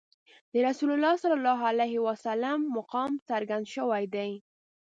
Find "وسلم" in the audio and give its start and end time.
2.07-2.59